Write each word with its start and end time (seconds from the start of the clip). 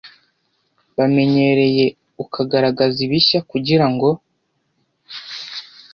bamenyereye, 0.97 1.85
ukagaraza 2.23 2.99
ibishya 3.05 3.39
kugira 3.51 3.85
ngo 3.93 4.09